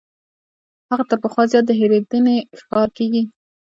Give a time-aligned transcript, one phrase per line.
[0.89, 3.23] هغه تر پخوا زیات د هېرېدنې ښکار کیږي.